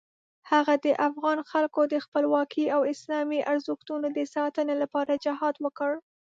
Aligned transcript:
هغه 0.51 0.73
د 0.85 0.87
افغان 1.07 1.37
خلکو 1.51 1.81
د 1.93 1.95
خپلواکۍ 2.05 2.65
او 2.75 2.81
اسلامي 2.93 3.39
ارزښتونو 3.51 4.07
د 4.17 4.19
ساتنې 4.35 4.75
لپاره 4.83 5.21
جهاد 5.25 5.55
وکړ. 5.65 5.91